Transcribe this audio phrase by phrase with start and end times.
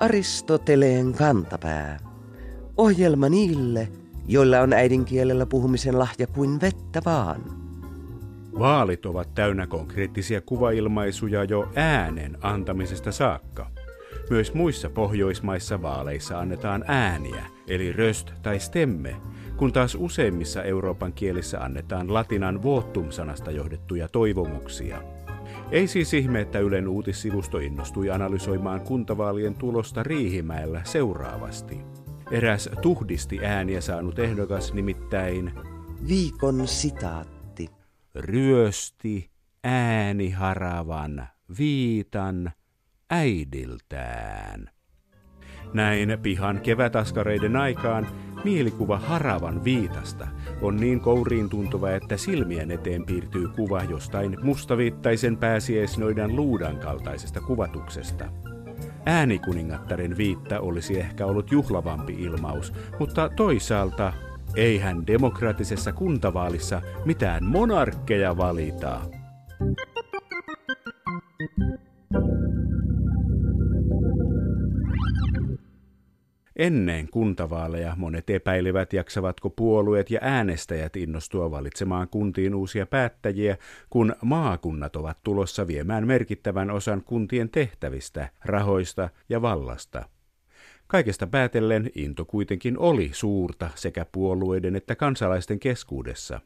[0.00, 1.98] Aristoteleen kantapää.
[2.76, 3.88] Ohjelma niille,
[4.28, 7.42] joilla on äidinkielellä puhumisen lahja kuin vettä vaan.
[8.58, 13.70] Vaalit ovat täynnä konkreettisia kuvailmaisuja jo äänen antamisesta saakka.
[14.30, 19.16] Myös muissa Pohjoismaissa vaaleissa annetaan ääniä, eli röst tai stemme,
[19.56, 25.02] kun taas useimmissa Euroopan kielissä annetaan latinan votum-sanasta johdettuja toivomuksia.
[25.70, 31.80] Ei siis ihme, että Ylen uutissivusto innostui analysoimaan kuntavaalien tulosta Riihimäellä seuraavasti.
[32.30, 35.52] Eräs tuhdisti ääniä saanut ehdokas nimittäin
[36.08, 37.68] Viikon sitaatti.
[38.14, 39.30] ryösti
[39.64, 42.52] ääniharavan viitan
[43.10, 44.70] äidiltään.
[45.72, 48.06] Näin pihan kevätaskareiden aikaan
[48.44, 50.28] mielikuva haravan viitasta
[50.62, 58.24] on niin kouriin tuntuva, että silmien eteen piirtyy kuva jostain mustaviittaisen pääsiäisnoidan luudan kaltaisesta kuvatuksesta.
[59.06, 64.12] Äänikuningattaren viitta olisi ehkä ollut juhlavampi ilmaus, mutta toisaalta
[64.56, 69.00] eihän demokraattisessa kuntavaalissa mitään monarkkeja valita.
[76.56, 83.56] Ennen kuntavaaleja monet epäilivät, jaksavatko puolueet ja äänestäjät innostua valitsemaan kuntiin uusia päättäjiä,
[83.90, 90.08] kun maakunnat ovat tulossa viemään merkittävän osan kuntien tehtävistä, rahoista ja vallasta.
[90.86, 96.40] Kaikesta päätellen into kuitenkin oli suurta sekä puolueiden että kansalaisten keskuudessa.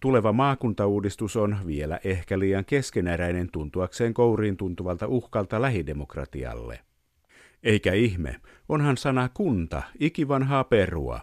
[0.00, 6.80] Tuleva maakuntauudistus on vielä ehkä liian keskeneräinen tuntuakseen kouriin tuntuvalta uhkalta lähidemokratialle.
[7.62, 11.20] Eikä ihme, onhan sana kunta ikivanhaa perua.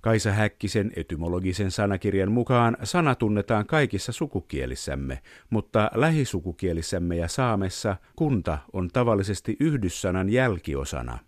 [0.00, 8.88] Kaisa Häkkisen etymologisen sanakirjan mukaan sana tunnetaan kaikissa sukukielissämme, mutta lähisukukielissämme ja saamessa kunta on
[8.92, 11.18] tavallisesti yhdyssanan jälkiosana.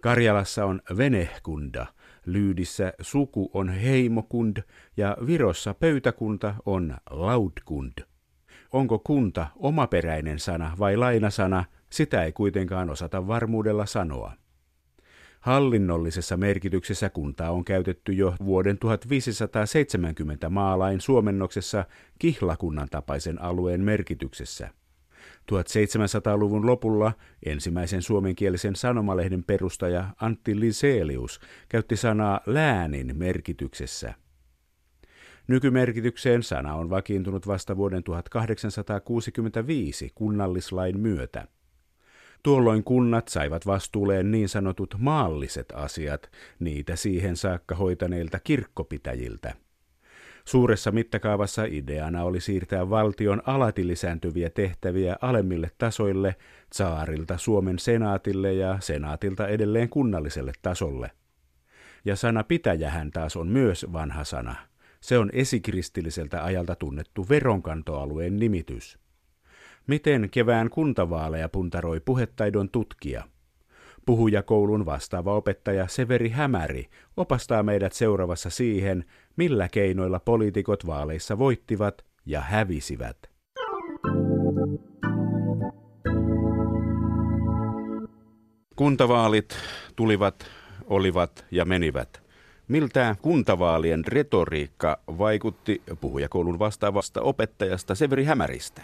[0.00, 1.86] Karjalassa on venehkunda,
[2.26, 4.56] Lyydissä suku on heimokund
[4.96, 7.92] ja Virossa pöytäkunta on laudkund.
[8.72, 14.32] Onko kunta omaperäinen sana vai lainasana, sitä ei kuitenkaan osata varmuudella sanoa.
[15.40, 21.84] Hallinnollisessa merkityksessä kuntaa on käytetty jo vuoden 1570 maalain suomennoksessa
[22.18, 24.68] kihlakunnan tapaisen alueen merkityksessä.
[25.52, 27.12] 1700-luvun lopulla
[27.46, 34.14] ensimmäisen suomenkielisen sanomalehden perustaja Antti Liselius käytti sanaa läänin merkityksessä.
[35.48, 41.46] Nykymerkitykseen sana on vakiintunut vasta vuoden 1865 kunnallislain myötä.
[42.42, 46.30] Tuolloin kunnat saivat vastuulleen niin sanotut maalliset asiat,
[46.60, 49.54] niitä siihen saakka hoitaneilta kirkkopitäjiltä.
[50.44, 56.36] Suuressa mittakaavassa ideana oli siirtää valtion alati lisääntyviä tehtäviä alemmille tasoille,
[56.72, 61.10] saarilta Suomen senaatille ja senaatilta edelleen kunnalliselle tasolle.
[62.04, 64.54] Ja sana pitäjähän taas on myös vanha sana.
[65.00, 69.01] Se on esikristilliseltä ajalta tunnettu veronkantoalueen nimitys.
[69.86, 73.24] Miten kevään kuntavaaleja puntaroi puhetaidon tutkija?
[74.06, 79.04] Puhujakoulun vastaava opettaja Severi Hämäri opastaa meidät seuraavassa siihen,
[79.36, 83.16] millä keinoilla poliitikot vaaleissa voittivat ja hävisivät.
[88.76, 89.56] Kuntavaalit
[89.96, 90.46] tulivat,
[90.86, 92.22] olivat ja menivät.
[92.68, 98.82] Miltä kuntavaalien retoriikka vaikutti puhujakoulun vastaavasta opettajasta Severi Hämäristä?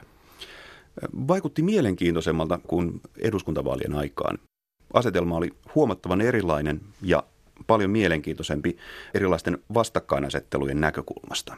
[1.28, 4.38] Vaikutti mielenkiintoisemmalta kuin eduskuntavaalien aikaan.
[4.94, 7.22] Asetelma oli huomattavan erilainen ja
[7.66, 8.76] paljon mielenkiintoisempi
[9.14, 11.56] erilaisten vastakkainasettelujen näkökulmasta.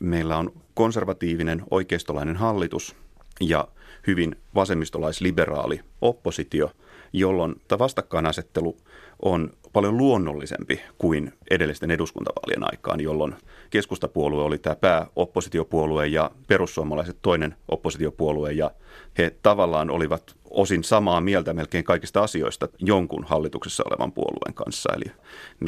[0.00, 2.96] Meillä on konservatiivinen oikeistolainen hallitus
[3.40, 3.68] ja
[4.06, 6.70] hyvin vasemmistolaisliberaali oppositio,
[7.12, 8.76] jolloin tämä vastakkainasettelu
[9.22, 13.34] on paljon luonnollisempi kuin edellisten eduskuntavaalien aikaan, jolloin
[13.70, 18.70] keskustapuolue oli tämä pääoppositiopuolue ja perussuomalaiset toinen oppositiopuolue ja
[19.18, 24.92] he tavallaan olivat osin samaa mieltä melkein kaikista asioista jonkun hallituksessa olevan puolueen kanssa.
[24.96, 25.12] Eli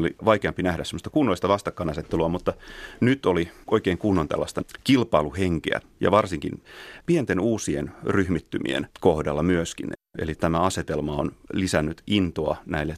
[0.00, 2.52] oli vaikeampi nähdä sellaista kunnollista vastakkainasettelua, mutta
[3.00, 6.62] nyt oli oikein kunnon tällaista kilpailuhenkeä ja varsinkin
[7.06, 9.90] pienten uusien ryhmittymien kohdalla myöskin.
[10.18, 12.94] Eli tämä asetelma on lisännyt intoa näille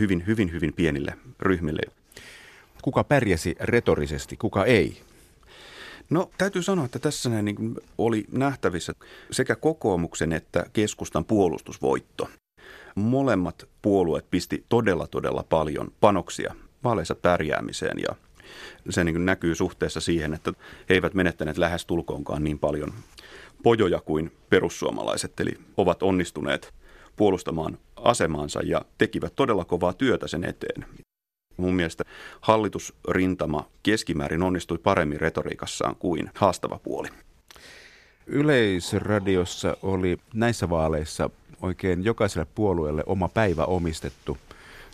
[0.00, 1.82] hyvin, hyvin, hyvin pienille ryhmille.
[2.82, 5.00] Kuka pärjäsi retorisesti, kuka ei?
[6.10, 8.94] No täytyy sanoa, että tässä niin oli nähtävissä
[9.30, 12.28] sekä kokoomuksen että keskustan puolustusvoitto.
[12.94, 16.54] Molemmat puolueet pisti todella todella paljon panoksia
[16.84, 18.16] vaaleissa pärjäämiseen ja
[18.90, 20.52] Se niin näkyy suhteessa siihen, että
[20.88, 22.92] he eivät menettäneet lähes tulkoonkaan niin paljon
[23.62, 26.74] pojoja kuin perussuomalaiset, eli ovat onnistuneet
[27.16, 30.86] puolustamaan asemaansa ja tekivät todella kovaa työtä sen eteen.
[31.56, 32.04] Mun mielestä
[32.40, 37.08] hallitusrintama keskimäärin onnistui paremmin retoriikassaan kuin haastava puoli.
[38.26, 41.30] Yleisradiossa oli näissä vaaleissa
[41.62, 44.38] oikein jokaiselle puolueelle oma päivä omistettu.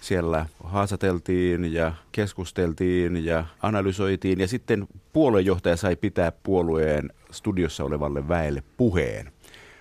[0.01, 8.63] Siellä haastateltiin ja keskusteltiin ja analysoitiin ja sitten puoluejohtaja sai pitää puolueen studiossa olevalle väelle
[8.77, 9.33] puheen.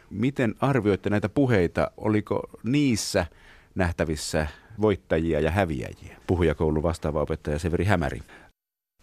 [0.09, 1.91] Miten arvioitte näitä puheita?
[1.97, 3.25] Oliko niissä
[3.75, 4.47] nähtävissä
[4.81, 6.17] voittajia ja häviäjiä?
[6.27, 8.19] Puhujakoulun vastaava opettaja Severi Hämäri.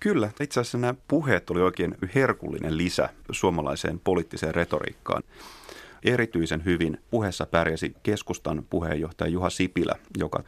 [0.01, 5.23] Kyllä, itse asiassa nämä puheet oli oikein herkullinen lisä suomalaiseen poliittiseen retoriikkaan.
[6.05, 10.43] Erityisen hyvin puheessa pärjäsi keskustan puheenjohtaja Juha Sipilä, joka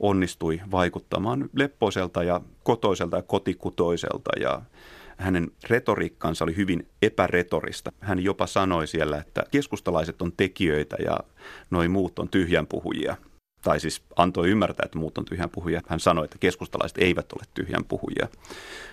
[0.00, 4.62] onnistui vaikuttamaan leppoiselta ja kotoiselta ja kotikutoiselta ja
[5.18, 7.92] hänen retoriikkansa oli hyvin epäretorista.
[8.00, 11.18] Hän jopa sanoi siellä, että keskustalaiset on tekijöitä ja
[11.70, 13.16] noi muut on tyhjänpuhujia
[13.62, 15.80] tai siis antoi ymmärtää, että muut on tyhjän puhujia.
[15.88, 18.28] Hän sanoi, että keskustalaiset eivät ole tyhjän puhujia.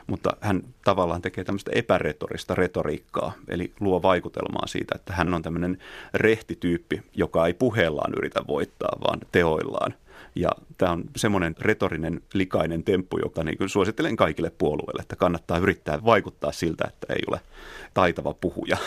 [0.07, 5.77] Mutta hän tavallaan tekee tämmöistä epäretorista retoriikkaa, eli luo vaikutelmaa siitä, että hän on tämmöinen
[6.13, 9.93] rehtityyppi, joka ei puheellaan yritä voittaa, vaan teoillaan.
[10.35, 16.05] Ja tämä on semmoinen retorinen likainen temppu, joka niin suosittelen kaikille puolueille, että kannattaa yrittää
[16.05, 17.39] vaikuttaa siltä, että ei ole
[17.93, 18.77] taitava puhuja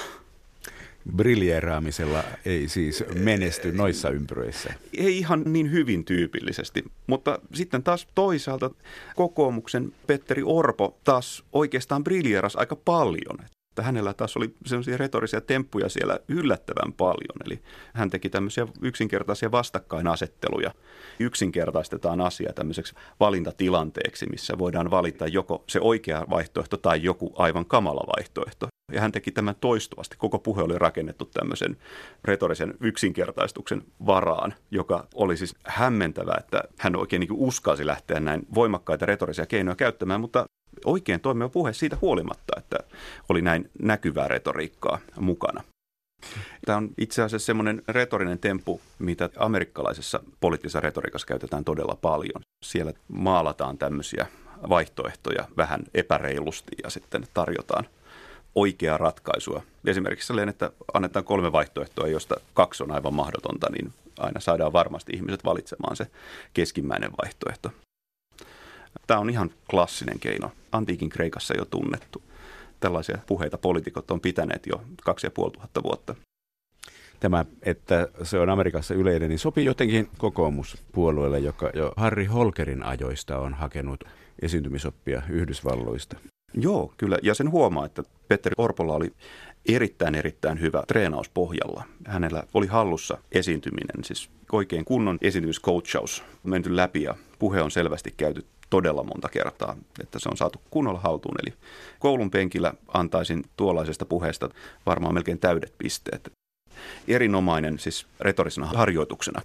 [1.17, 4.73] briljeeraamisella ei siis menesty noissa ympyröissä.
[4.99, 8.71] Ei ihan niin hyvin tyypillisesti, mutta sitten taas toisaalta
[9.17, 13.39] kokoomuksen Petteri Orpo taas oikeastaan briljeeras aika paljon.
[13.79, 17.37] Että hänellä taas oli sellaisia retorisia temppuja siellä yllättävän paljon.
[17.47, 17.63] Eli
[17.95, 20.71] hän teki tämmöisiä yksinkertaisia vastakkainasetteluja.
[21.19, 28.05] Yksinkertaistetaan asia tämmöiseksi valintatilanteeksi, missä voidaan valita joko se oikea vaihtoehto tai joku aivan kamala
[28.17, 28.69] vaihtoehto.
[28.93, 30.17] Ja hän teki tämän toistuvasti.
[30.17, 31.77] Koko puhe oli rakennettu tämmöisen
[32.25, 39.07] retorisen yksinkertaistuksen varaan, joka oli siis hämmentävä, että hän oikein niin uskalsi lähteä näin voimakkaita
[39.07, 40.45] retorisia keinoja käyttämään, mutta
[40.85, 42.77] oikein toimiva puhe siitä huolimatta, että
[43.29, 45.65] oli näin näkyvää retoriikkaa mukana.
[46.67, 52.43] Tämä on itse asiassa semmoinen retorinen temppu, mitä amerikkalaisessa poliittisessa retoriikassa käytetään todella paljon.
[52.65, 54.27] Siellä maalataan tämmöisiä
[54.69, 57.85] vaihtoehtoja vähän epäreilusti ja sitten tarjotaan
[58.55, 59.63] oikeaa ratkaisua.
[59.87, 65.13] Esimerkiksi sellainen, että annetaan kolme vaihtoehtoa, josta kaksi on aivan mahdotonta, niin aina saadaan varmasti
[65.13, 66.07] ihmiset valitsemaan se
[66.55, 67.71] keskimmäinen vaihtoehto.
[69.09, 70.53] Tämä on ihan klassinen keino.
[70.73, 72.23] Antiikin Kreikassa jo tunnettu.
[72.81, 76.15] Tällaisia puheita poliitikot on pitäneet jo kaksi ja puoli tuhatta vuotta.
[77.21, 83.39] Tämä, että se on Amerikassa yleinen, niin sopii jotenkin kokoomuspuolueelle, joka jo Harry Holkerin ajoista
[83.39, 84.05] on hakenut
[84.43, 86.17] esiintymisoppia Yhdysvalloista.
[86.55, 87.19] Joo, kyllä.
[87.23, 89.13] Ja sen huomaa, että Petteri Orpolla oli
[89.69, 91.85] erittäin erittäin hyvä treenaus pohjalla.
[92.07, 98.45] Hänellä oli hallussa esiintyminen, siis oikein kunnon esiintymiscoachaus menty läpi ja puhe on selvästi käyty
[98.71, 101.35] todella monta kertaa, että se on saatu kunnolla haltuun.
[101.43, 101.55] Eli
[101.99, 104.49] koulun penkillä antaisin tuollaisesta puheesta
[104.87, 106.33] varmaan melkein täydet pisteet.
[107.09, 109.43] Erinomainen siis retorisena harjoituksena.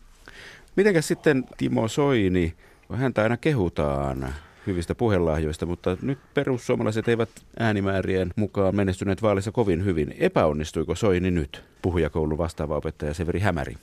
[0.75, 2.53] Mitenkäs sitten Timo Soini,
[2.93, 4.33] häntä aina kehutaan
[4.67, 7.29] hyvistä puhelahjoista, mutta nyt perussuomalaiset eivät
[7.59, 10.15] äänimäärien mukaan menestyneet vaalissa kovin hyvin.
[10.19, 11.63] Epäonnistuiko Soini nyt?
[11.81, 13.77] Puhujakoulun vastaava opettaja Severi Hämäri.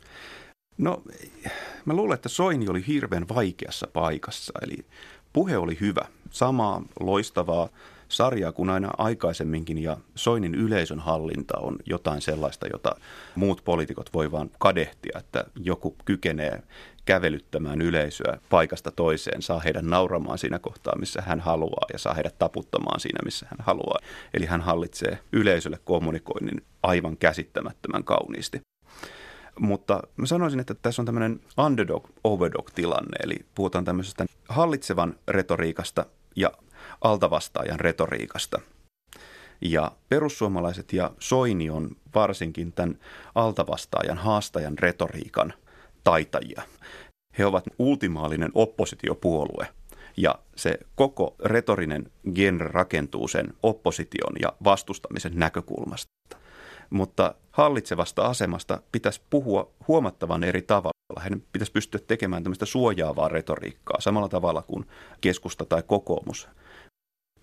[0.78, 1.02] No,
[1.84, 4.52] mä luulen, että Soini oli hirveän vaikeassa paikassa.
[4.62, 4.84] Eli
[5.32, 7.68] puhe oli hyvä, samaa loistavaa
[8.08, 12.96] sarjaa kuin aina aikaisemminkin ja Soinin yleisön hallinta on jotain sellaista, jota
[13.34, 16.62] muut poliitikot voi vaan kadehtia, että joku kykenee
[17.04, 22.38] kävelyttämään yleisöä paikasta toiseen, saa heidän nauramaan siinä kohtaa, missä hän haluaa ja saa heidät
[22.38, 23.98] taputtamaan siinä, missä hän haluaa.
[24.34, 28.60] Eli hän hallitsee yleisölle kommunikoinnin aivan käsittämättömän kauniisti.
[29.60, 36.52] Mutta mä sanoisin, että tässä on tämmöinen underdog-overdog-tilanne, eli puhutaan tämmöisestä hallitsevan retoriikasta ja
[37.00, 38.60] altavastaajan retoriikasta.
[39.60, 42.98] Ja perussuomalaiset ja Soini on varsinkin tämän
[43.34, 45.52] altavastaajan, haastajan retoriikan
[46.04, 46.62] taitajia.
[47.38, 49.68] He ovat ultimaalinen oppositiopuolue
[50.16, 56.10] ja se koko retorinen genre rakentuu sen opposition ja vastustamisen näkökulmasta.
[56.90, 61.20] Mutta hallitsevasta asemasta pitäisi puhua huomattavan eri tavalla.
[61.22, 64.86] Heidän pitäisi pystyä tekemään tämmöistä suojaavaa retoriikkaa samalla tavalla kuin
[65.20, 66.48] keskusta tai kokoomus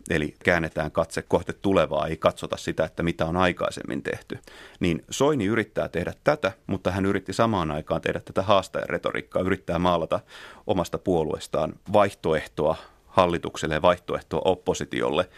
[0.10, 4.39] eli käännetään katse kohti tulevaa, ei katsota sitä, että mitä on aikaisemmin tehty.
[4.80, 9.80] Niin Soini yrittää tehdä tätä, mutta hän yritti samaan aikaan tehdä tätä haastajan retoriikkaa, yrittää
[9.80, 10.20] maalata
[10.68, 12.75] omasta puolueestaan vaihtoehtoa
[13.08, 15.30] hallitukselle vaihtoehtoa oppositiolle,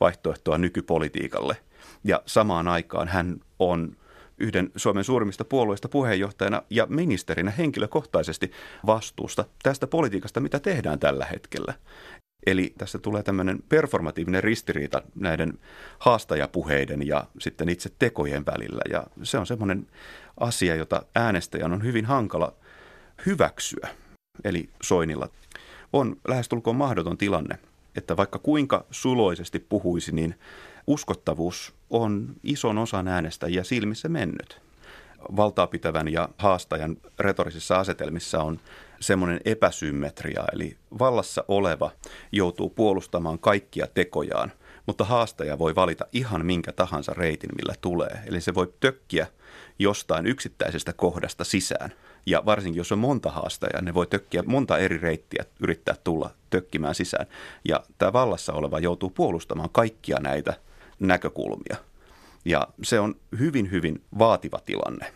[0.00, 1.56] vaihtoehtoa nykypolitiikalle.
[2.04, 3.96] Ja samaan aikaan hän on
[4.38, 8.52] yhden Suomen suurimmista puolueista puheenjohtajana ja ministerinä henkilökohtaisesti
[8.86, 11.74] vastuusta tästä politiikasta, mitä tehdään tällä hetkellä.
[12.46, 15.58] Eli tässä tulee tämmöinen performatiivinen ristiriita näiden
[15.98, 18.82] haastajapuheiden ja sitten itse tekojen välillä.
[18.90, 19.86] Ja se on semmoinen
[20.40, 22.52] asia, jota äänestäjän on hyvin hankala
[23.26, 23.88] hyväksyä.
[24.44, 25.28] Eli Soinilla
[25.92, 27.58] on lähestulkoon mahdoton tilanne,
[27.96, 30.34] että vaikka kuinka suloisesti puhuisi, niin
[30.88, 34.60] uskottavuus on ison osan äänestäjiä silmissä mennyt.
[35.36, 38.60] Valtaa pitävän ja haastajan retorisissa asetelmissa on
[39.00, 41.90] semmoinen epäsymmetria, eli vallassa oleva
[42.32, 44.52] joutuu puolustamaan kaikkia tekojaan,
[44.86, 48.22] mutta haastaja voi valita ihan minkä tahansa reitin, millä tulee.
[48.26, 49.26] Eli se voi tökkiä
[49.78, 51.92] jostain yksittäisestä kohdasta sisään.
[52.26, 56.94] Ja varsinkin jos on monta haastajaa, ne voi tökkiä monta eri reittiä, yrittää tulla tökkimään
[56.94, 57.26] sisään.
[57.64, 60.54] Ja tämä vallassa oleva joutuu puolustamaan kaikkia näitä
[61.00, 61.76] näkökulmia.
[62.44, 65.12] Ja se on hyvin, hyvin vaativa tilanne.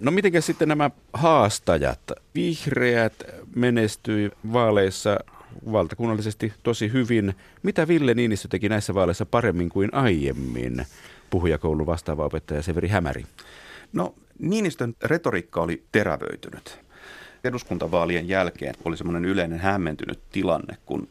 [0.00, 2.00] No miten sitten nämä haastajat?
[2.34, 3.14] Vihreät
[3.56, 5.18] menestyi vaaleissa
[5.72, 7.34] valtakunnallisesti tosi hyvin.
[7.62, 10.86] Mitä Ville Niinistö teki näissä vaaleissa paremmin kuin aiemmin?
[11.30, 13.26] Puhujakoulun vastaava opettaja Severi Hämäri.
[13.92, 16.78] No Niinistön retoriikka oli terävöitynyt.
[17.44, 21.08] Eduskuntavaalien jälkeen oli semmoinen yleinen hämmentynyt tilanne, kun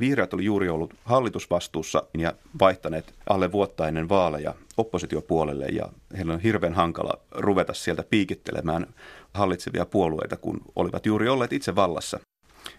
[0.00, 6.40] Vihreät oli juuri ollut hallitusvastuussa ja vaihtaneet alle vuotta ennen vaaleja oppositiopuolelle ja heillä on
[6.40, 8.86] hirveän hankala ruveta sieltä piikittelemään
[9.34, 12.20] hallitsevia puolueita, kun olivat juuri olleet itse vallassa.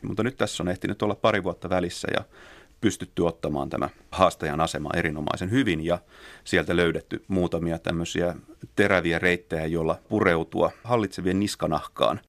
[0.01, 2.23] Mutta nyt tässä on ehtinyt olla pari vuotta välissä ja
[2.81, 5.99] pystytty ottamaan tämä haastajan asema erinomaisen hyvin ja
[6.43, 8.35] sieltä löydetty muutamia tämmöisiä
[8.75, 12.19] teräviä reittejä, joilla pureutua hallitsevien niskanahkaan.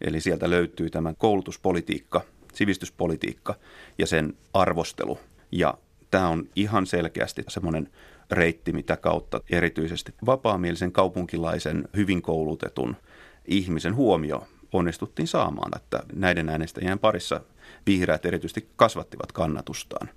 [0.00, 2.20] Eli sieltä löytyy tämä koulutuspolitiikka,
[2.56, 3.54] sivistyspolitiikka
[3.98, 5.18] ja sen arvostelu.
[5.52, 5.78] Ja
[6.10, 7.88] tämä on ihan selkeästi semmoinen
[8.30, 12.96] reitti, mitä kautta erityisesti vapaamielisen kaupunkilaisen, hyvin koulutetun
[13.44, 17.40] ihmisen huomio onnistuttiin saamaan, että näiden äänestäjien parissa
[17.86, 20.08] vihreät erityisesti kasvattivat kannatustaan.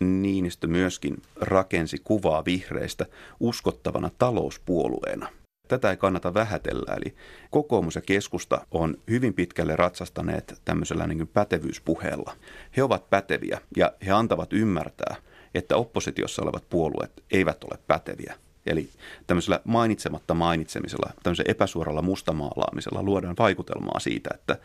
[0.00, 3.06] Niinistö myöskin rakensi kuvaa vihreistä
[3.40, 5.28] uskottavana talouspuolueena.
[5.68, 7.14] Tätä ei kannata vähätellä, eli
[7.50, 12.36] kokoomus ja keskusta on hyvin pitkälle ratsastaneet tämmöisellä niin kuin pätevyyspuheella.
[12.76, 15.16] He ovat päteviä ja he antavat ymmärtää,
[15.54, 18.34] että oppositiossa olevat puolueet eivät ole päteviä.
[18.66, 18.90] Eli
[19.26, 24.56] tämmöisellä mainitsematta mainitsemisella, tämmöisellä epäsuoralla mustamaalaamisella luodaan vaikutelmaa siitä, että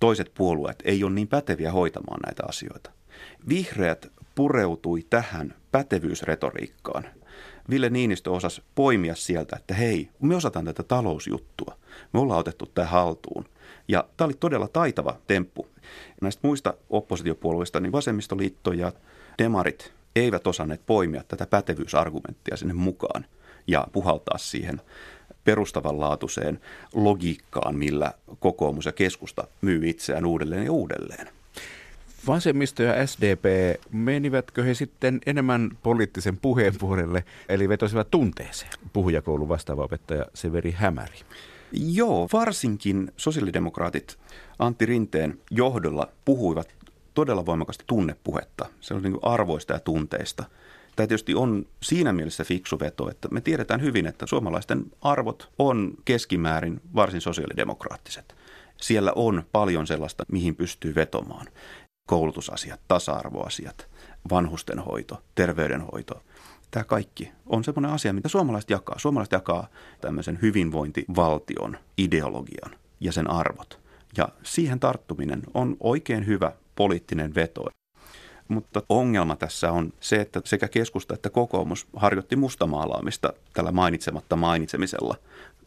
[0.00, 2.90] toiset puolueet ei ole niin päteviä hoitamaan näitä asioita.
[3.48, 7.06] Vihreät pureutui tähän pätevyysretoriikkaan
[7.70, 11.76] Ville Niinistö osasi poimia sieltä, että hei, me osataan tätä talousjuttua.
[12.12, 13.44] Me ollaan otettu tämä haltuun.
[13.88, 15.66] Ja tämä oli todella taitava temppu.
[16.20, 18.92] Näistä muista oppositiopuolueista, niin vasemmistoliitto ja
[19.38, 23.26] demarit eivät osanneet poimia tätä pätevyysargumenttia sinne mukaan
[23.66, 24.80] ja puhaltaa siihen
[25.44, 26.60] perustavanlaatuiseen
[26.94, 31.41] logiikkaan, millä kokoomus ja keskusta myy itseään uudelleen ja uudelleen.
[32.26, 33.44] Vasemmisto ja SDP,
[33.90, 38.72] menivätkö he sitten enemmän poliittisen puheen puolelle, eli vetosivat tunteeseen?
[38.92, 41.18] Puhujakoulun vastaava opettaja Severi Hämäri.
[41.72, 44.18] Joo, varsinkin sosiaalidemokraatit
[44.58, 46.74] Antti Rinteen johdolla puhuivat
[47.14, 48.66] todella voimakasta tunnepuhetta.
[48.80, 50.44] Se oli niin arvoista ja tunteista.
[50.96, 55.94] Tämä tietysti on siinä mielessä fiksu veto, että me tiedetään hyvin, että suomalaisten arvot on
[56.04, 58.34] keskimäärin varsin sosiaalidemokraattiset.
[58.80, 61.46] Siellä on paljon sellaista, mihin pystyy vetomaan
[62.06, 63.88] koulutusasiat, tasa-arvoasiat,
[64.30, 66.22] vanhustenhoito, terveydenhoito.
[66.70, 68.98] Tämä kaikki on sellainen asia, mitä suomalaiset jakaa.
[68.98, 69.66] Suomalaiset jakaa
[70.00, 73.80] tämmöisen hyvinvointivaltion ideologian ja sen arvot.
[74.16, 77.64] Ja siihen tarttuminen on oikein hyvä poliittinen veto.
[78.48, 85.16] Mutta ongelma tässä on se, että sekä keskusta että kokoomus harjoitti mustamaalaamista tällä mainitsematta mainitsemisella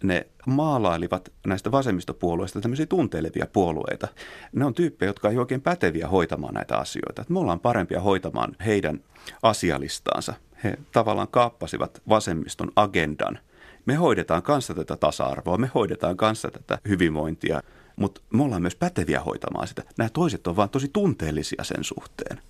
[0.07, 4.07] ne maalailivat näistä vasemmistopuolueista tämmöisiä tunteilevia puolueita.
[4.53, 7.21] Ne on tyyppejä, jotka ei oikein päteviä hoitamaan näitä asioita.
[7.21, 9.00] Että me ollaan parempia hoitamaan heidän
[9.41, 10.33] asialistaansa.
[10.63, 13.39] He tavallaan kaappasivat vasemmiston agendan.
[13.85, 17.62] Me hoidetaan kanssa tätä tasa-arvoa, me hoidetaan kanssa tätä hyvinvointia,
[17.95, 19.83] mutta me ollaan myös päteviä hoitamaan sitä.
[19.97, 22.41] Nämä toiset on vaan tosi tunteellisia sen suhteen.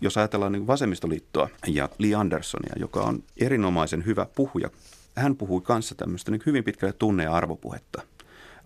[0.00, 4.70] Jos ajatellaan niin vasemmistoliittoa ja Lee Andersonia, joka on erinomaisen hyvä puhuja
[5.16, 8.02] hän puhui kanssa tämmöistä niin hyvin pitkälle tunne- ja arvopuhetta,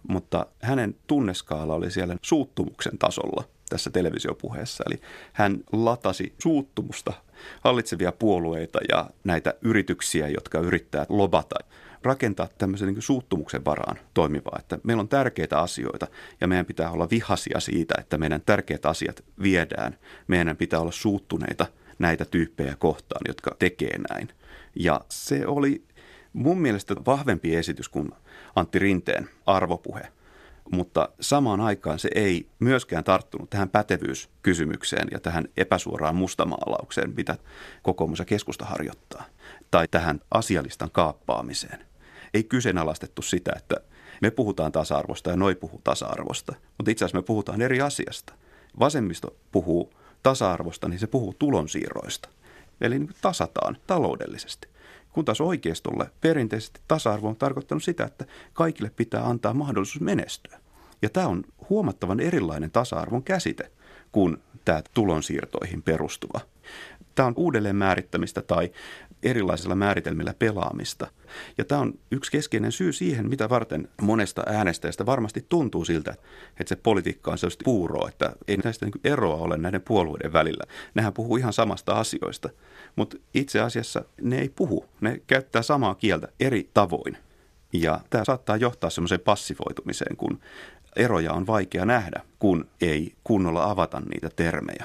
[0.08, 3.44] mutta hänen tunneskaala oli siellä suuttumuksen tasolla.
[3.68, 4.84] tässä televisiopuheessa.
[4.86, 5.00] Eli
[5.32, 7.12] hän latasi suuttumusta
[7.60, 11.54] hallitsevia puolueita ja näitä yrityksiä, jotka yrittää lobata
[12.02, 16.06] rakentaa tämmöisen niin suuttumuksen varaan toimivaa, että meillä on tärkeitä asioita
[16.40, 19.98] ja meidän pitää olla vihasia siitä, että meidän tärkeät asiat viedään.
[20.26, 21.66] Meidän pitää olla suuttuneita
[21.98, 24.28] näitä tyyppejä kohtaan, jotka tekee näin.
[24.74, 25.84] Ja se oli
[26.32, 28.10] mun mielestä vahvempi esitys kuin
[28.56, 30.08] Antti Rinteen arvopuhe.
[30.72, 37.36] Mutta samaan aikaan se ei myöskään tarttunut tähän pätevyyskysymykseen ja tähän epäsuoraan mustamaalaukseen, mitä
[37.82, 39.24] kokoomus ja keskusta harjoittaa,
[39.70, 41.86] tai tähän asialistan kaappaamiseen.
[42.34, 43.76] Ei kyseenalaistettu sitä, että
[44.22, 48.32] me puhutaan tasa-arvosta ja noi puhuu tasa-arvosta, mutta itse asiassa me puhutaan eri asiasta.
[48.78, 49.92] Vasemmisto puhuu
[50.22, 52.28] tasa-arvosta, niin se puhuu tulonsiirroista.
[52.80, 54.68] Eli niin tasataan taloudellisesti.
[55.12, 60.60] Kun taas oikeistolle perinteisesti tasa-arvo on tarkoittanut sitä, että kaikille pitää antaa mahdollisuus menestyä.
[61.02, 63.70] Ja tämä on huomattavan erilainen tasa-arvon käsite
[64.12, 66.40] kuin tämä tulonsiirtoihin perustuva.
[67.14, 68.70] Tämä on uudelleen määrittämistä tai
[69.22, 71.06] erilaisilla määritelmillä pelaamista.
[71.58, 76.10] Ja tämä on yksi keskeinen syy siihen, mitä varten monesta äänestäjästä varmasti tuntuu siltä,
[76.60, 80.64] että se politiikka on sellaista puuroa, että ei näistä niin eroa ole näiden puolueiden välillä.
[80.94, 82.48] Nehän puhuu ihan samasta asioista,
[82.96, 84.84] mutta itse asiassa ne ei puhu.
[85.00, 87.16] Ne käyttää samaa kieltä eri tavoin.
[87.72, 90.40] Ja tämä saattaa johtaa semmoiseen passivoitumiseen, kun
[90.96, 94.84] eroja on vaikea nähdä, kun ei kunnolla avata niitä termejä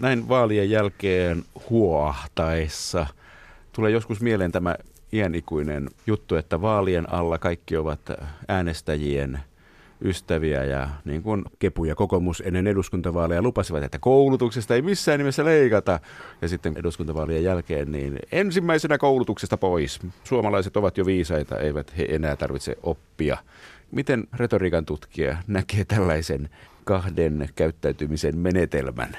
[0.00, 3.06] näin vaalien jälkeen huoahtaessa
[3.72, 4.74] tulee joskus mieleen tämä
[5.12, 8.00] iänikuinen juttu, että vaalien alla kaikki ovat
[8.48, 9.38] äänestäjien
[10.04, 15.44] ystäviä ja niin kuin Kepu ja kokoomus ennen eduskuntavaaleja lupasivat, että koulutuksesta ei missään nimessä
[15.44, 16.00] leikata.
[16.42, 20.00] Ja sitten eduskuntavaalien jälkeen niin ensimmäisenä koulutuksesta pois.
[20.24, 23.38] Suomalaiset ovat jo viisaita, eivät he enää tarvitse oppia.
[23.90, 26.48] Miten retoriikan tutkija näkee tällaisen
[26.84, 29.16] kahden käyttäytymisen menetelmän?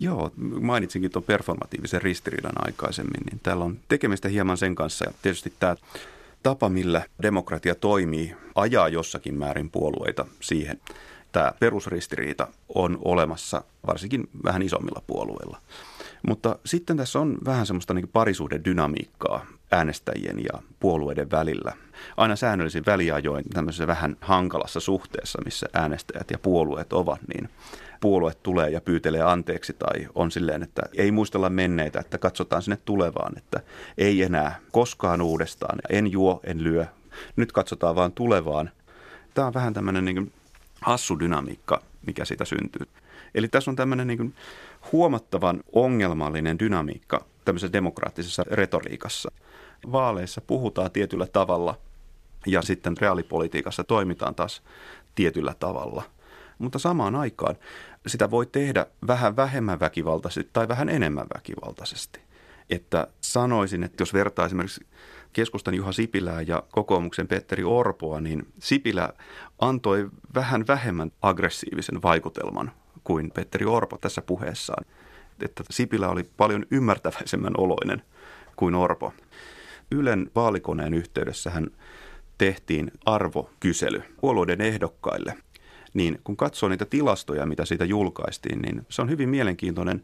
[0.00, 5.04] Joo, mainitsinkin tuon performatiivisen ristiriidan aikaisemmin, niin täällä on tekemistä hieman sen kanssa.
[5.04, 5.76] Ja tietysti tämä
[6.42, 10.80] tapa, millä demokratia toimii, ajaa jossakin määrin puolueita siihen.
[11.32, 15.58] Tämä perusristiriita on olemassa varsinkin vähän isommilla puolueilla.
[16.26, 21.72] Mutta sitten tässä on vähän semmoista niin parisuuden dynamiikkaa äänestäjien ja puolueiden välillä.
[22.16, 27.48] Aina säännöllisin väliajoin tämmöisessä vähän hankalassa suhteessa, missä äänestäjät ja puolueet ovat, niin
[28.00, 32.78] puolue tulee ja pyytelee anteeksi tai on silleen, että ei muistella menneitä, että katsotaan sinne
[32.84, 33.60] tulevaan, että
[33.98, 36.86] ei enää koskaan uudestaan, en juo, en lyö,
[37.36, 38.70] nyt katsotaan vaan tulevaan.
[39.34, 40.32] Tämä on vähän tämmöinen niin
[40.80, 42.86] hassu dynamiikka, mikä siitä syntyy.
[43.34, 44.34] Eli tässä on tämmöinen niin
[44.92, 49.30] huomattavan ongelmallinen dynamiikka tämmöisessä demokraattisessa retoriikassa.
[49.92, 51.78] Vaaleissa puhutaan tietyllä tavalla
[52.46, 54.62] ja sitten reaalipolitiikassa toimitaan taas
[55.14, 56.02] tietyllä tavalla–
[56.58, 57.56] mutta samaan aikaan
[58.06, 62.20] sitä voi tehdä vähän vähemmän väkivaltaisesti tai vähän enemmän väkivaltaisesti.
[62.70, 64.86] Että sanoisin, että jos vertaa esimerkiksi
[65.32, 69.12] keskustan Juha Sipilää ja kokoomuksen Petteri Orpoa, niin Sipilä
[69.58, 72.72] antoi vähän vähemmän aggressiivisen vaikutelman
[73.04, 74.84] kuin Petteri Orpo tässä puheessaan.
[75.44, 78.02] Että Sipilä oli paljon ymmärtäväisemmän oloinen
[78.56, 79.12] kuin Orpo.
[79.90, 81.66] Ylen vaalikoneen yhteydessä hän
[82.38, 85.34] tehtiin arvokysely puolueiden ehdokkaille
[85.96, 90.02] niin kun katsoo niitä tilastoja, mitä siitä julkaistiin, niin se on hyvin mielenkiintoinen.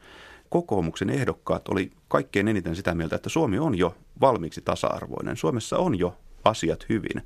[0.48, 5.36] Kokoomuksen ehdokkaat oli kaikkein eniten sitä mieltä, että Suomi on jo valmiiksi tasa-arvoinen.
[5.36, 7.22] Suomessa on jo asiat hyvin.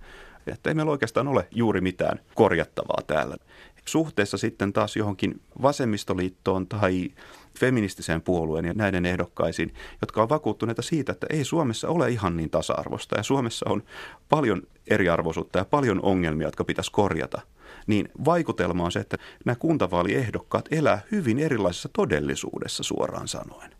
[0.46, 3.36] Että ei meillä oikeastaan ole juuri mitään korjattavaa täällä.
[3.84, 7.10] Suhteessa sitten taas johonkin vasemmistoliittoon tai
[7.58, 12.50] feministiseen puolueen ja näiden ehdokkaisiin, jotka on vakuuttuneita siitä, että ei Suomessa ole ihan niin
[12.50, 13.82] tasa-arvosta ja Suomessa on
[14.28, 17.40] paljon eriarvoisuutta ja paljon ongelmia, jotka pitäisi korjata–
[17.86, 23.70] niin vaikutelma on se, että nämä kuntavaaliehdokkaat elää hyvin erilaisessa todellisuudessa suoraan sanoen.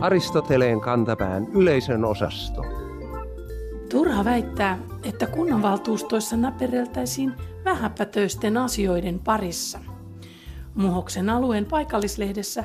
[0.00, 2.62] Aristoteleen kantapään yleisön osasto.
[3.90, 7.32] Turha väittää, että kunnanvaltuustoissa näpereltäisiin
[7.64, 9.93] vähäpätöisten asioiden parissa.
[10.74, 12.64] Muhoksen alueen paikallislehdessä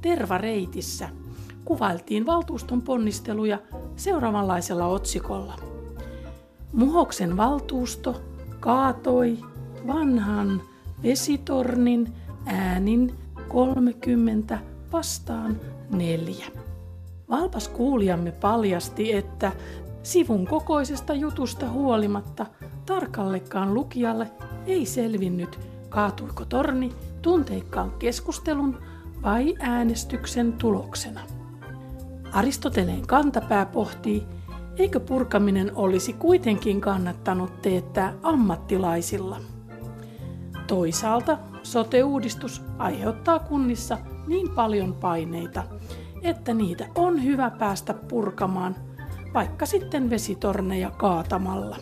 [0.00, 1.08] Tervareitissä
[1.64, 3.58] kuvailtiin valtuuston ponnisteluja
[3.96, 5.54] seuraavanlaisella otsikolla–
[6.72, 8.20] Muhoksen valtuusto
[8.60, 9.38] kaatoi
[9.86, 10.62] vanhan
[11.02, 12.12] vesitornin
[12.46, 13.14] äänin
[13.48, 14.58] 30
[14.92, 16.46] vastaan neljä.
[17.30, 19.52] Valpas kuulijamme paljasti, että
[20.02, 22.46] sivun kokoisesta jutusta huolimatta
[22.86, 24.30] tarkallekaan lukijalle
[24.66, 26.92] ei selvinnyt, kaatuiko torni
[27.28, 28.78] tunteikkaan keskustelun
[29.22, 31.20] vai äänestyksen tuloksena.
[32.32, 34.26] Aristoteleen kantapää pohtii,
[34.76, 39.40] Eikö purkaminen olisi kuitenkin kannattanut teettää ammattilaisilla?
[40.66, 45.62] Toisaalta sote-uudistus aiheuttaa kunnissa niin paljon paineita,
[46.22, 48.76] että niitä on hyvä päästä purkamaan,
[49.34, 51.76] vaikka sitten vesitorneja kaatamalla.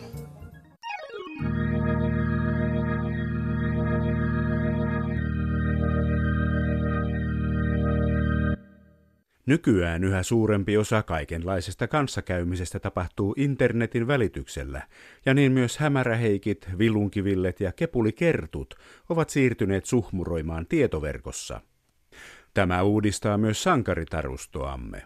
[9.47, 14.81] Nykyään yhä suurempi osa kaikenlaisesta kanssakäymisestä tapahtuu internetin välityksellä,
[15.25, 18.75] ja niin myös hämäräheikit, vilunkivillet ja kepulikertut
[19.09, 21.61] ovat siirtyneet suhmuroimaan tietoverkossa.
[22.53, 25.03] Tämä uudistaa myös sankaritarustoamme.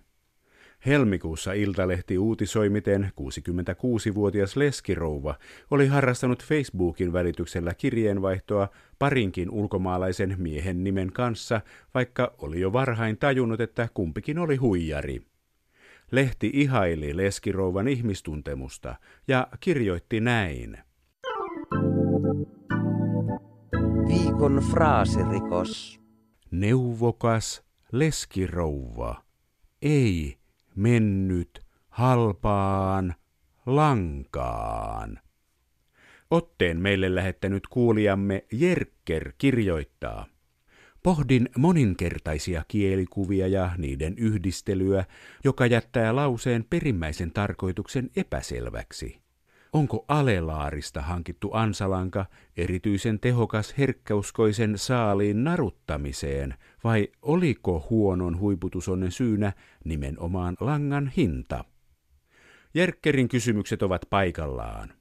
[0.85, 5.35] Helmikuussa Iltalehti uutisoi, miten 66-vuotias leskirouva
[5.71, 8.67] oli harrastanut Facebookin välityksellä kirjeenvaihtoa
[8.99, 11.61] parinkin ulkomaalaisen miehen nimen kanssa,
[11.93, 15.21] vaikka oli jo varhain tajunnut, että kumpikin oli huijari.
[16.11, 18.95] Lehti ihaili leskirouvan ihmistuntemusta
[19.27, 20.77] ja kirjoitti näin.
[24.07, 26.01] Viikon fraasirikos.
[26.51, 29.23] Neuvokas leskirouva.
[29.81, 30.40] Ei
[30.75, 33.15] mennyt halpaan
[33.65, 35.19] lankaan.
[36.31, 40.25] Otteen meille lähettänyt kuulijamme Jerker kirjoittaa.
[41.03, 45.05] Pohdin moninkertaisia kielikuvia ja niiden yhdistelyä,
[45.43, 49.21] joka jättää lauseen perimmäisen tarkoituksen epäselväksi.
[49.73, 52.25] Onko alelaarista hankittu ansalanka
[52.57, 59.53] erityisen tehokas herkkauskoisen saaliin naruttamiseen, vai oliko huonon huiputusonnen syynä
[59.85, 61.65] nimenomaan langan hinta?
[62.73, 64.93] Jerkkerin kysymykset ovat paikallaan.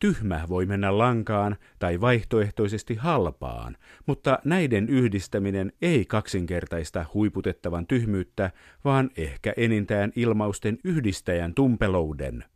[0.00, 8.50] Tyhmä voi mennä lankaan tai vaihtoehtoisesti halpaan, mutta näiden yhdistäminen ei kaksinkertaista huiputettavan tyhmyyttä,
[8.84, 12.44] vaan ehkä enintään ilmausten yhdistäjän tumpelouden–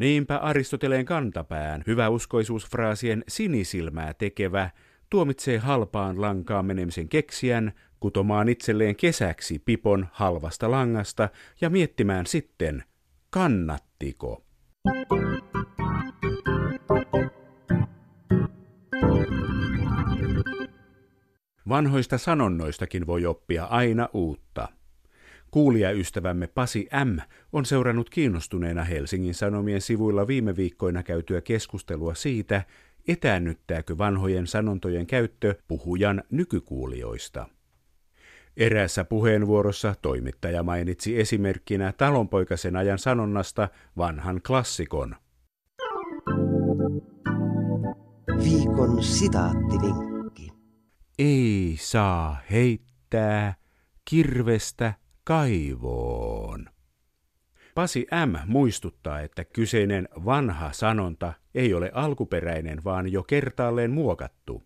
[0.00, 4.70] Niinpä Aristoteleen kantapään hyväuskoisuusfraasien sinisilmää tekevä
[5.10, 11.28] tuomitsee halpaan lankaan menemisen keksijän kutomaan itselleen kesäksi pipon halvasta langasta
[11.60, 12.84] ja miettimään sitten,
[13.30, 14.44] kannattiko.
[21.68, 24.68] Vanhoista sanonnoistakin voi oppia aina uutta.
[25.50, 27.18] Kuulijaystävämme Pasi M.
[27.52, 32.62] on seurannut kiinnostuneena Helsingin Sanomien sivuilla viime viikkoina käytyä keskustelua siitä,
[33.08, 37.46] etäännyttääkö vanhojen sanontojen käyttö puhujan nykykuulijoista.
[38.56, 45.16] Eräässä puheenvuorossa toimittaja mainitsi esimerkkinä talonpoikasen ajan sanonnasta vanhan klassikon.
[48.44, 50.52] Viikon sitaattivinkki.
[51.18, 53.54] Ei saa heittää
[54.10, 56.66] kirvestä kaivoon.
[57.80, 58.36] Pasi M.
[58.46, 64.62] muistuttaa, että kyseinen vanha sanonta ei ole alkuperäinen, vaan jo kertaalleen muokattu.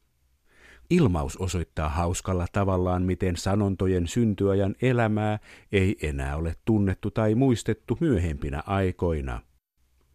[0.91, 5.39] Ilmaus osoittaa hauskalla tavallaan, miten sanontojen syntyajan elämää
[5.73, 9.41] ei enää ole tunnettu tai muistettu myöhempinä aikoina.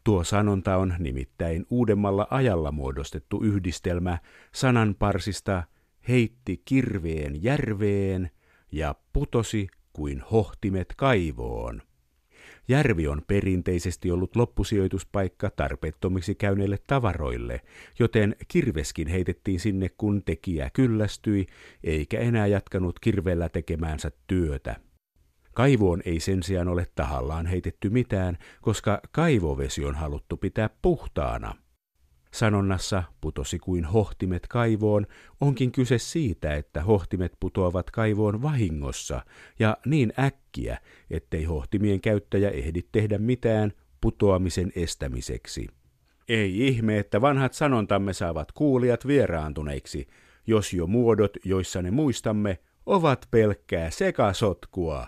[0.04, 4.18] Tuo sanonta on nimittäin uudemmalla ajalla muodostettu yhdistelmä
[4.52, 5.64] sananparsista
[6.08, 8.32] heitti kirveen järveen
[8.72, 11.89] ja putosi kuin hohtimet kaivoon.
[12.70, 17.62] Järvi on perinteisesti ollut loppusijoituspaikka tarpeettomiksi käyneille tavaroille,
[18.00, 21.48] joten kirveskin heitettiin sinne, kun tekijä kyllästyi,
[21.84, 24.76] eikä enää jatkanut kirvellä tekemäänsä työtä.
[25.54, 31.56] Kaivoon ei sen sijaan ole tahallaan heitetty mitään, koska kaivovesi on haluttu pitää puhtaana–
[32.34, 35.08] Sanonnassa putosi kuin hohtimet kaivoon
[35.42, 39.22] onkin kyse siitä, että hohtimet putoavat kaivoon vahingossa
[39.60, 40.78] ja niin äkkiä,
[41.10, 45.68] ettei hohtimien käyttäjä ehdi tehdä mitään putoamisen estämiseksi.
[46.30, 50.08] Ei ihme, että vanhat sanontamme saavat kuulijat vieraantuneiksi,
[50.48, 55.08] jos jo muodot, joissa ne muistamme, ovat pelkkää sekasotkua.